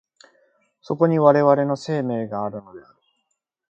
[0.81, 2.95] そこに我々の生命があるのである。